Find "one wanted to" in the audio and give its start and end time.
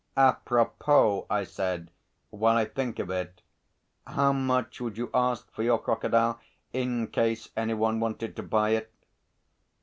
7.75-8.41